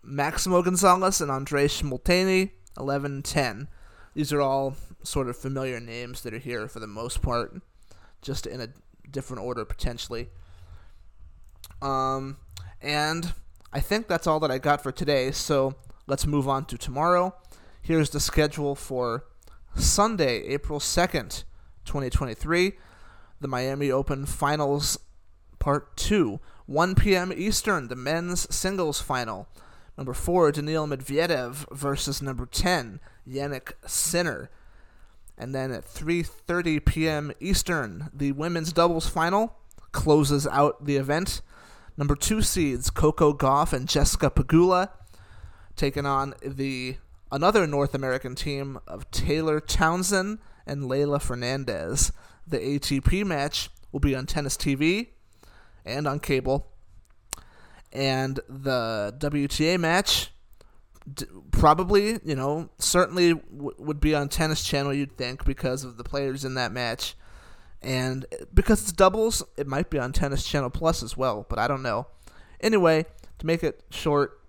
Maximo 0.03 0.61
Gonzalez 0.61 1.21
and 1.21 1.31
Andres 1.31 1.81
Molteni, 1.81 2.51
1110. 2.75 3.69
These 4.13 4.33
are 4.33 4.41
all 4.41 4.75
sort 5.03 5.29
of 5.29 5.37
familiar 5.37 5.79
names 5.79 6.21
that 6.21 6.33
are 6.33 6.39
here 6.39 6.67
for 6.67 6.79
the 6.79 6.87
most 6.87 7.21
part, 7.21 7.61
just 8.21 8.45
in 8.45 8.59
a 8.59 8.67
different 9.11 9.43
order 9.43 9.65
potentially. 9.65 10.29
Um, 11.81 12.37
and 12.81 13.33
I 13.73 13.79
think 13.79 14.07
that's 14.07 14.27
all 14.27 14.39
that 14.39 14.51
I 14.51 14.57
got 14.57 14.81
for 14.81 14.91
today, 14.91 15.31
so 15.31 15.75
let's 16.07 16.25
move 16.25 16.47
on 16.47 16.65
to 16.65 16.77
tomorrow. 16.77 17.35
Here's 17.81 18.09
the 18.09 18.19
schedule 18.19 18.75
for 18.75 19.25
Sunday, 19.75 20.43
April 20.47 20.79
2nd, 20.79 21.43
2023, 21.85 22.73
the 23.41 23.47
Miami 23.47 23.91
Open 23.91 24.25
Finals 24.25 24.97
Part 25.59 25.97
2, 25.97 26.39
1 26.67 26.95
p.m. 26.95 27.33
Eastern, 27.35 27.87
the 27.87 27.95
men's 27.95 28.53
singles 28.55 29.01
final. 29.01 29.47
Number 29.97 30.13
4, 30.13 30.51
Daniil 30.51 30.87
Medvedev 30.87 31.65
versus 31.75 32.21
number 32.21 32.45
10, 32.45 32.99
Jannik 33.27 33.73
Sinner. 33.85 34.49
And 35.37 35.53
then 35.53 35.71
at 35.71 35.85
3:30 35.85 36.85
p.m. 36.85 37.31
Eastern, 37.39 38.09
the 38.13 38.31
women's 38.31 38.71
doubles 38.71 39.07
final 39.07 39.57
closes 39.91 40.47
out 40.47 40.85
the 40.85 40.97
event. 40.97 41.41
Number 41.97 42.15
2 42.15 42.41
seeds 42.41 42.89
Coco 42.89 43.33
Gauff 43.33 43.73
and 43.73 43.87
Jessica 43.87 44.29
Pegula 44.29 44.89
taking 45.75 46.05
on 46.05 46.33
the 46.43 46.97
another 47.31 47.67
North 47.67 47.93
American 47.93 48.35
team 48.35 48.79
of 48.87 49.09
Taylor 49.11 49.59
Townsend 49.59 50.39
and 50.65 50.83
Leylah 50.83 51.21
Fernandez. 51.21 52.11
The 52.47 52.59
ATP 52.59 53.25
match 53.25 53.69
will 53.91 53.99
be 53.99 54.15
on 54.15 54.25
Tennis 54.25 54.57
TV 54.57 55.07
and 55.85 56.07
on 56.07 56.19
cable. 56.19 56.67
And 57.91 58.39
the 58.49 59.15
WTA 59.19 59.79
match 59.79 60.31
d- 61.11 61.25
probably, 61.51 62.19
you 62.23 62.35
know, 62.35 62.69
certainly 62.77 63.33
w- 63.33 63.75
would 63.77 63.99
be 63.99 64.15
on 64.15 64.29
Tennis 64.29 64.63
Channel, 64.63 64.93
you'd 64.93 65.17
think, 65.17 65.45
because 65.45 65.83
of 65.83 65.97
the 65.97 66.03
players 66.03 66.45
in 66.45 66.55
that 66.55 66.71
match. 66.71 67.15
And 67.81 68.25
because 68.53 68.81
it's 68.81 68.91
doubles, 68.91 69.43
it 69.57 69.67
might 69.67 69.89
be 69.89 69.99
on 69.99 70.11
Tennis 70.11 70.43
Channel 70.43 70.69
Plus 70.71 71.03
as 71.03 71.15
well, 71.15 71.45
but 71.47 71.59
I 71.59 71.67
don't 71.67 71.83
know. 71.83 72.07
Anyway, 72.59 73.05
to 73.37 73.45
make 73.45 73.63
it 73.63 73.83
short, 73.91 74.39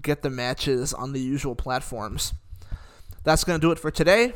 get 0.00 0.22
the 0.22 0.30
matches 0.30 0.94
on 0.94 1.12
the 1.12 1.20
usual 1.20 1.56
platforms. 1.56 2.32
That's 3.24 3.42
going 3.42 3.58
to 3.58 3.66
do 3.66 3.72
it 3.72 3.78
for 3.78 3.90
today. 3.90 4.34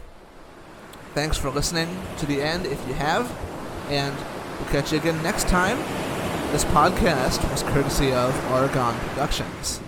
Thanks 1.14 1.36
for 1.36 1.50
listening 1.50 1.88
to 2.18 2.26
the 2.26 2.40
end 2.42 2.66
if 2.66 2.84
you 2.88 2.94
have, 2.94 3.30
and 3.88 4.16
we'll 4.58 4.68
catch 4.70 4.92
you 4.92 4.98
again 4.98 5.20
next 5.22 5.48
time. 5.48 5.76
This 6.50 6.64
podcast 6.64 7.48
was 7.50 7.62
courtesy 7.62 8.12
of 8.12 8.34
Oregon 8.50 8.94
Productions. 9.10 9.80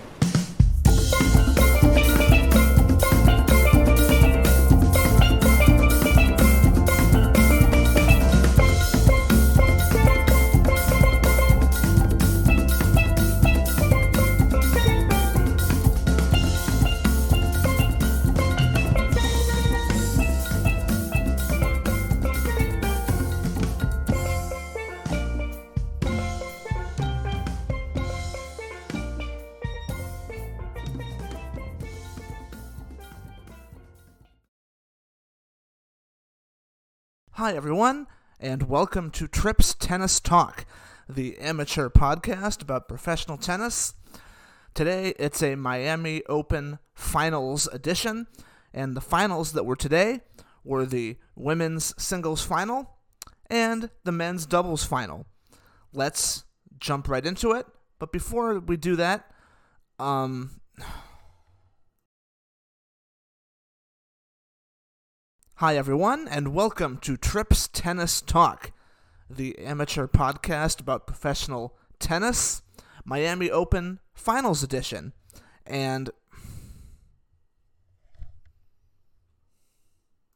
Hi, 37.37 37.55
everyone, 37.55 38.05
and 38.39 38.69
welcome 38.69 39.09
to 39.09 39.27
Trips 39.27 39.73
Tennis 39.73 40.19
Talk, 40.19 40.67
the 41.09 41.35
amateur 41.39 41.89
podcast 41.89 42.61
about 42.61 42.87
professional 42.87 43.37
tennis. 43.37 43.95
Today, 44.75 45.15
it's 45.17 45.41
a 45.41 45.55
Miami 45.55 46.21
Open 46.29 46.77
Finals 46.93 47.67
edition, 47.73 48.27
and 48.71 48.95
the 48.95 49.01
finals 49.01 49.53
that 49.53 49.65
were 49.65 49.75
today 49.75 50.21
were 50.63 50.85
the 50.85 51.17
women's 51.35 51.99
singles 51.99 52.45
final 52.45 52.91
and 53.49 53.89
the 54.03 54.11
men's 54.11 54.45
doubles 54.45 54.83
final. 54.83 55.25
Let's 55.91 56.43
jump 56.77 57.09
right 57.09 57.25
into 57.25 57.53
it, 57.53 57.65
but 57.97 58.11
before 58.11 58.59
we 58.59 58.77
do 58.77 58.95
that, 58.97 59.31
um, 59.97 60.61
Hi, 65.57 65.77
everyone, 65.77 66.27
and 66.27 66.55
welcome 66.55 66.97
to 67.03 67.15
Trips 67.15 67.69
Tennis 67.71 68.21
Talk, 68.21 68.71
the 69.29 69.55
amateur 69.59 70.07
podcast 70.07 70.81
about 70.81 71.05
professional 71.05 71.77
tennis, 71.99 72.63
Miami 73.05 73.51
Open 73.51 73.99
Finals 74.15 74.63
Edition. 74.63 75.13
And 75.63 76.09